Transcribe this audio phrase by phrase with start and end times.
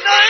[0.00, 0.21] 啊。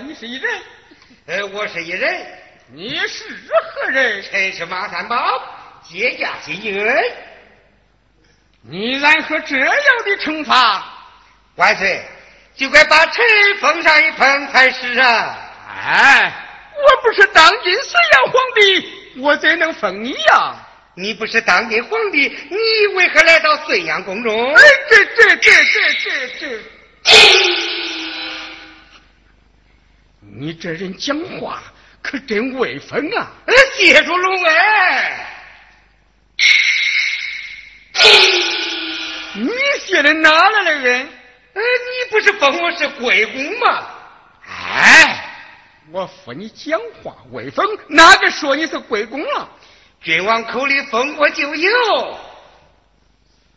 [0.00, 0.50] 你是一人？
[1.26, 2.26] 呃，我是一人。
[2.72, 4.22] 你是何人？
[4.22, 5.42] 臣是马三宝，
[5.88, 6.86] 接驾幸运。
[8.62, 9.68] 你然何这样
[10.04, 10.84] 的惩罚？
[11.56, 12.02] 万岁，
[12.56, 13.24] 就该把臣
[13.60, 15.36] 封上一封才是啊！
[15.68, 16.32] 哎，
[16.76, 20.54] 我不是当今隋炀皇帝，我怎能封你呀？
[20.94, 24.54] 你不是当今皇帝，你为何来到绥阳宫中？
[24.54, 27.10] 哎，这这这这这这！
[30.32, 31.62] 你这人讲话
[32.02, 33.30] 可真威风啊！
[33.76, 34.54] 谢主隆恩。
[39.34, 39.48] 你
[39.80, 41.08] 写的哪来的人？
[41.52, 43.86] 呃，你不是封我是贵公吗？
[44.46, 45.30] 哎，
[45.90, 49.48] 我说你讲话威风，哪个说你是贵公了？
[50.00, 52.20] 君王口里封我就有。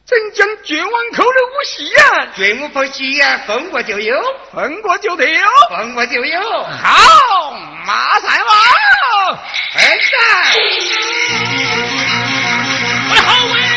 [0.06, 2.30] 怎讲君王口的无戏言？
[2.36, 4.22] 君无封戏言，封过就有，
[4.54, 6.42] 封过就得有，封过就有。
[6.64, 7.52] 好，
[7.86, 8.54] 马三王，
[9.32, 10.16] 儿子。
[13.10, 13.73] 我的好威。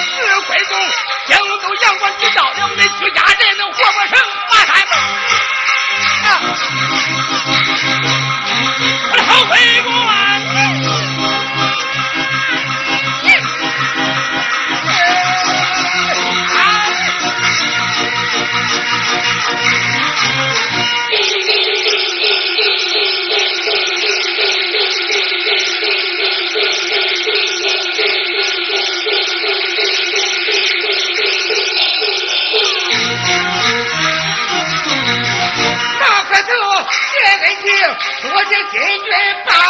[0.00, 0.78] 是贵公，
[1.26, 4.18] 京都阳关你到了，你居家人能活不成？
[4.50, 4.70] 马三
[6.24, 6.28] 啊！
[38.32, 39.10] 我叫金军
[39.44, 39.69] 报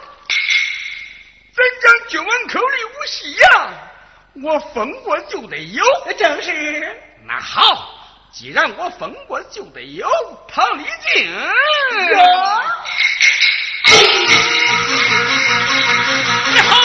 [1.61, 3.45] 怎讲郡王口里无锡呀？
[4.43, 5.83] 我封过就得有。
[6.17, 6.97] 正是。
[7.27, 7.93] 那好，
[8.31, 10.09] 既然我封过就得有，
[10.47, 11.31] 唐丽静。
[16.51, 16.81] 你好。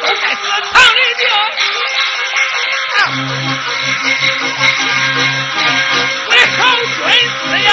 [0.00, 0.40] 都该死，
[0.72, 0.84] 唐三
[1.18, 1.24] 娘！
[6.26, 6.60] 我好
[6.94, 6.98] 孙
[7.38, 7.68] 子呀！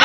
[0.00, 0.04] 哎！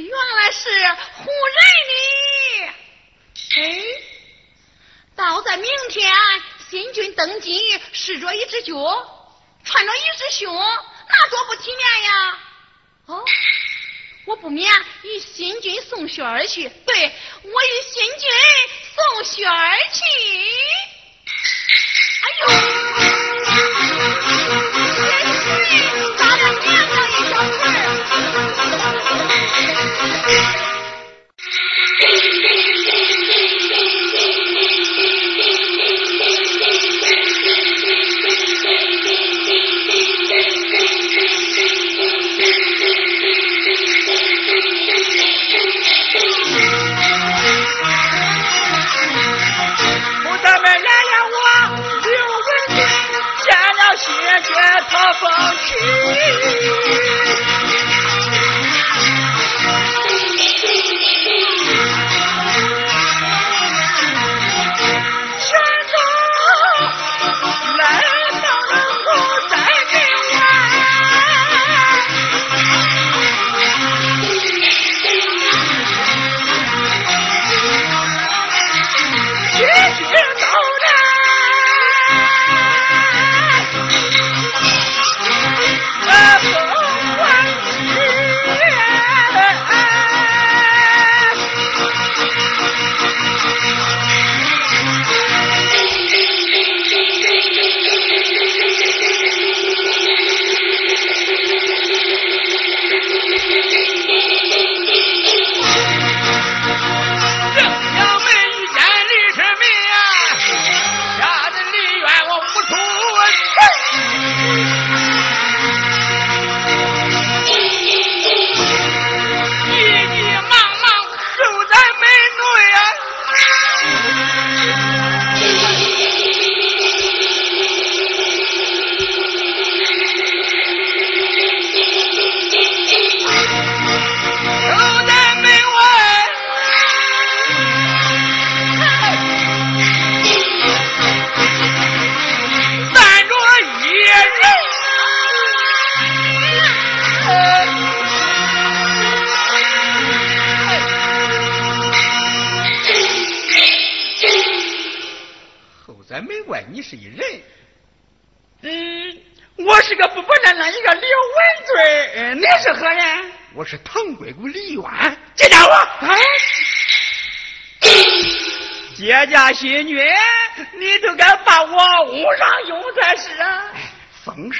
[0.00, 0.68] 原来是
[1.14, 1.56] 胡人
[1.88, 2.72] 的。
[3.60, 3.82] 哎，
[5.16, 6.14] 到在明天
[6.68, 8.74] 新君登基，试着一只脚，
[9.64, 10.54] 穿着一只胸，
[11.08, 12.38] 那多不体面呀！
[13.06, 13.24] 哦。
[14.26, 14.72] 我不免
[15.04, 18.28] 与新君送雪儿去，对我与新君
[18.92, 20.02] 送雪儿去。
[22.22, 22.48] 哎呦，
[30.26, 30.66] 儿？
[55.68, 56.85] 是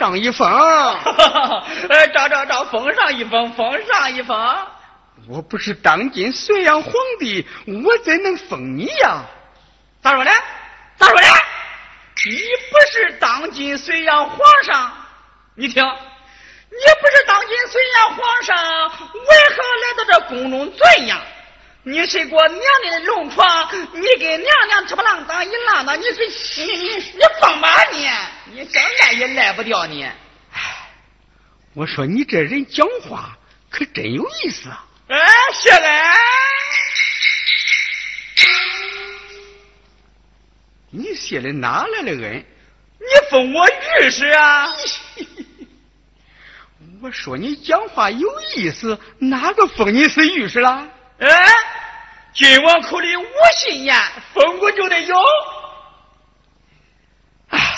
[0.07, 4.57] 上一封，呃， 找找找，封上一封，封上一封。
[5.29, 7.45] 我不是当今隋阳皇帝，
[7.85, 9.25] 我怎能封你呀？
[10.01, 10.31] 咋说的？
[10.97, 11.27] 咋说的？
[12.25, 12.39] 你
[12.71, 14.93] 不是当今隋阳皇上？
[15.57, 15.83] 你听。
[15.85, 18.57] 你不是当今隋阳皇上，
[19.13, 21.21] 为何来到这宫中尊呀？
[21.83, 26.29] 你睡过娘娘的龙床，你给娘娘吃不浪荡一浪荡，你睡
[26.67, 26.96] 你你
[29.27, 30.05] 也赖不掉你。
[30.05, 30.13] 哎，
[31.75, 33.37] 我说你这人讲话
[33.69, 34.85] 可真有意思啊！
[35.09, 35.19] 哎，
[35.53, 35.89] 谢了。
[40.91, 42.45] 你谢了哪来的恩？
[42.99, 44.69] 你封我御史啊！
[47.03, 50.89] 我说你讲话有意思，哪个封你是御史了？
[51.19, 51.29] 哎，
[52.33, 53.27] 君王口里无
[53.59, 53.97] 信言，
[54.33, 55.17] 封我就得有。
[57.49, 57.77] 哎，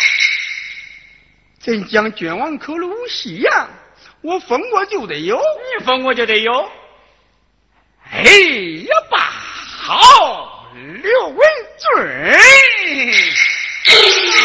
[1.69, 3.53] 真讲君王口里无戏言，
[4.23, 6.67] 我封过就得有，你封过就得有。
[8.11, 9.19] 哎呀，罢
[9.77, 11.47] 好，刘文
[11.77, 11.93] 俊，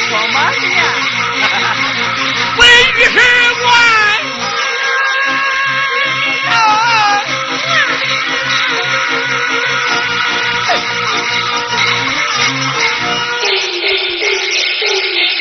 [0.09, 0.67] 光满面，
[2.57, 2.67] 为
[2.97, 3.17] 御史
[3.63, 3.71] 官。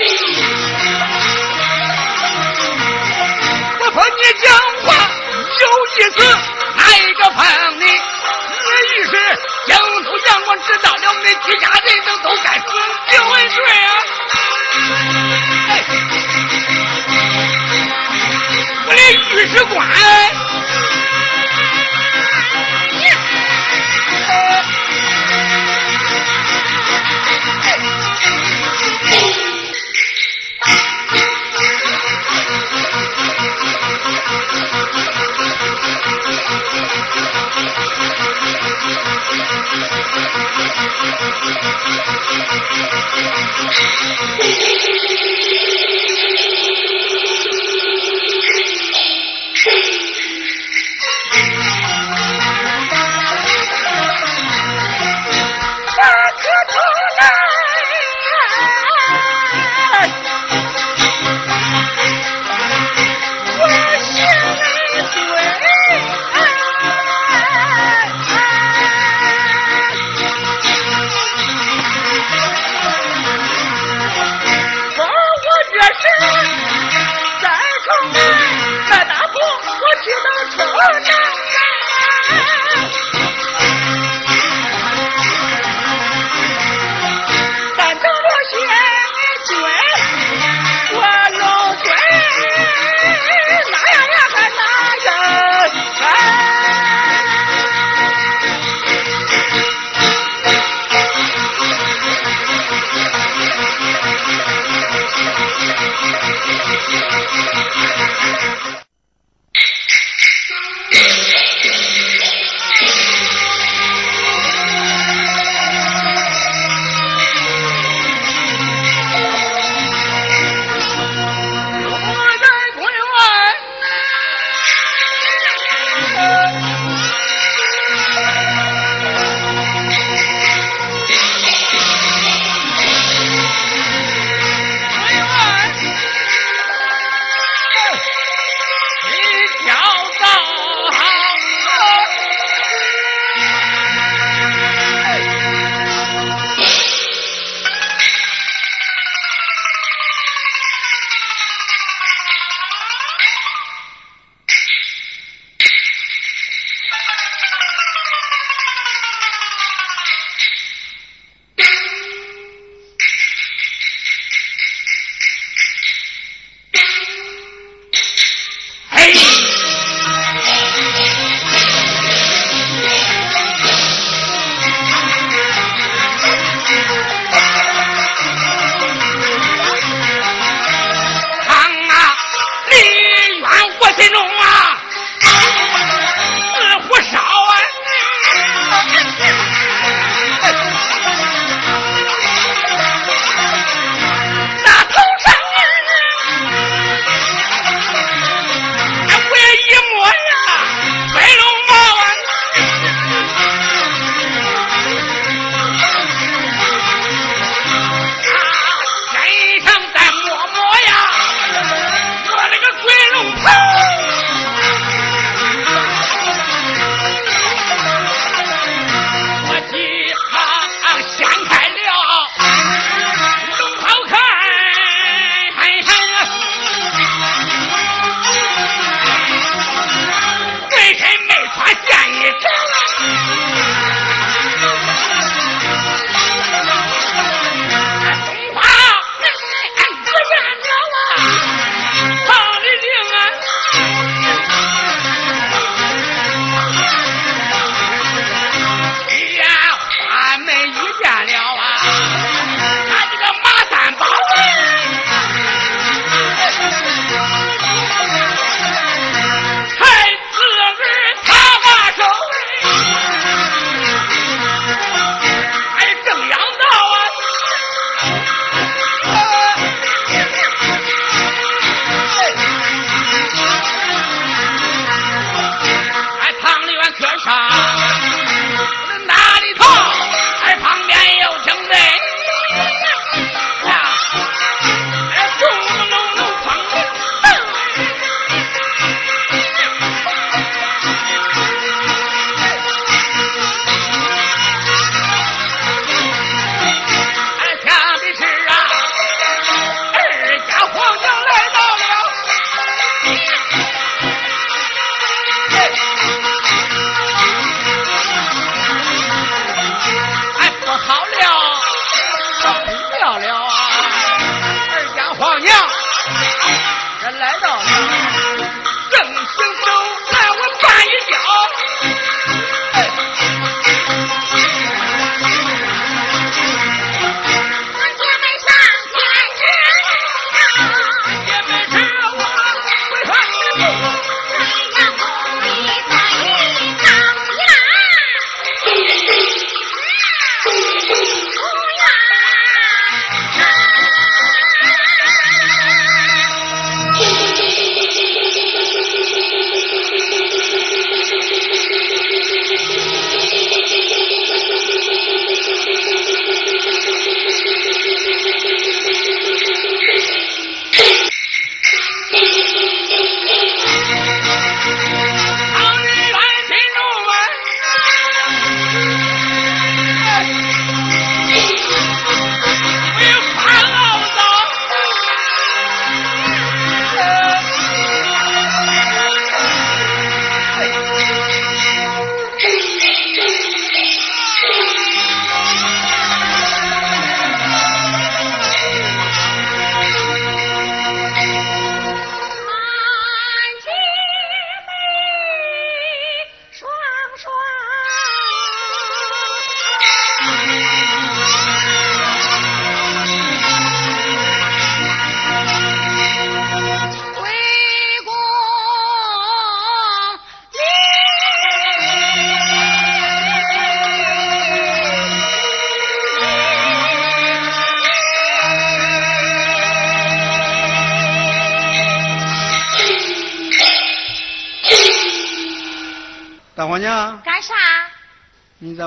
[0.04, 0.41] 我
[3.93, 5.11] 说你讲话
[5.61, 6.18] 有意思
[6.76, 7.36] 哪一个碰
[7.78, 7.90] 你你
[8.88, 9.12] 一时
[9.66, 12.64] 江头阳光知道了你几家人等都该死
[13.11, 13.93] 你问谁啊。
[15.68, 15.70] 哎
[18.86, 19.86] 我的御史官
[39.72, 40.11] Thank you.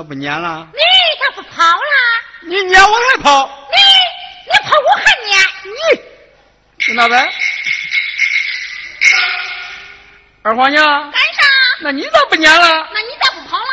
[0.06, 0.68] 不撵了？
[0.72, 0.78] 你
[1.20, 1.80] 咋不跑了？
[2.42, 3.46] 你撵我还跑？
[3.70, 3.76] 你
[4.46, 7.32] 你跑我还撵你，就那呗。
[10.42, 11.42] 二黄娘，干啥？
[11.80, 12.88] 那你咋不撵了？
[12.92, 13.64] 那你咋不跑了？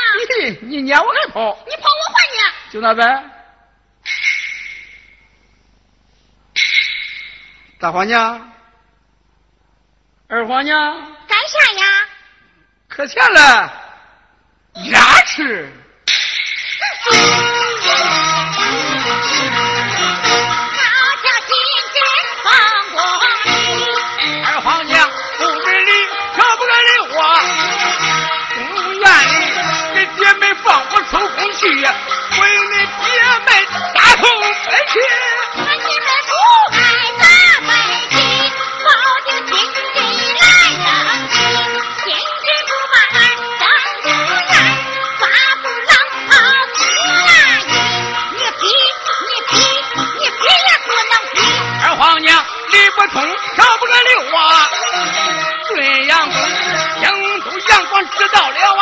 [0.42, 1.58] 你你撵我还跑？
[1.70, 2.54] 你跑我还撵？
[2.72, 3.24] 就那呗。
[7.80, 8.52] 大黄娘，
[10.30, 12.08] 二黄娘，干啥呀？
[12.88, 13.72] 可钱了，
[14.86, 15.72] 鸭吃。
[31.66, 33.07] 为你姐
[33.45, 33.49] 妹
[33.93, 34.99] 打头飞去。
[35.55, 36.32] 俺你们不
[36.76, 36.78] 爱
[37.20, 37.24] 打
[37.61, 37.72] 飞
[38.09, 38.16] 机，
[38.84, 38.88] 保
[39.26, 39.95] 定亲戚
[40.39, 40.43] 来
[40.84, 40.86] 登
[42.68, 43.18] 不把俺
[43.59, 43.64] 当
[44.03, 44.53] 主人，
[45.20, 45.22] 抓
[45.61, 45.91] 住浪
[46.28, 46.32] 跑
[46.74, 46.78] 出
[47.28, 47.30] 来
[48.34, 48.61] 你批
[49.28, 49.51] 你批
[50.20, 51.36] 你批也不能批。
[51.86, 52.28] 二皇娘
[52.72, 53.16] 理不通，
[53.55, 54.36] 可不给力我，
[55.70, 55.72] 对
[56.07, 56.36] 阳公
[56.99, 57.03] 京
[57.41, 58.82] 都阳光知道了啊，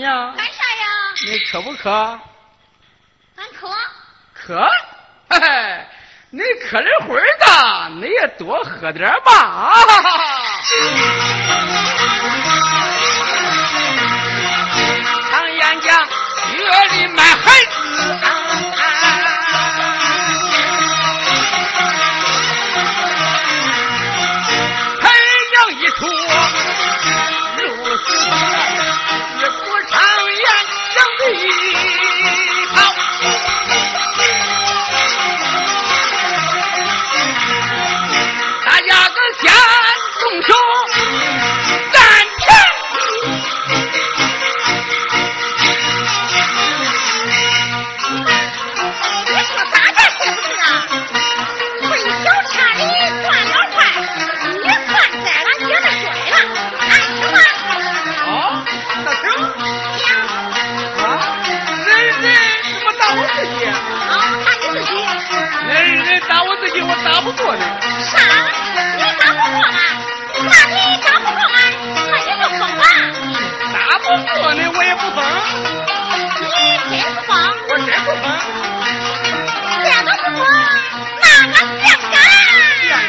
[0.00, 0.86] 娘，干啥呀？
[1.26, 1.90] 你渴不渴？
[3.36, 3.68] 俺渴。
[4.32, 4.66] 渴，
[5.28, 5.86] 嘿嘿，
[6.30, 9.30] 你渴了会儿的，你也多喝点吧。
[9.30, 10.24] 啊哈哈哈
[15.30, 16.08] 常言讲，
[16.56, 17.70] 月里卖孩子。
[25.02, 25.04] 太
[25.52, 26.06] 阳一出，
[31.32, 32.09] 讲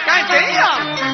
[0.06, 1.11] 干谁呀？